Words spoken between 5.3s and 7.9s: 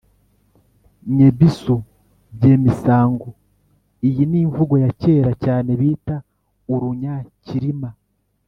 cyane bita urunya Cyilima.